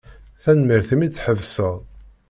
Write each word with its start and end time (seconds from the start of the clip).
Tanemmirt 0.41 0.89
imi 0.93 1.07
d-tḥebseḍ. 1.09 1.75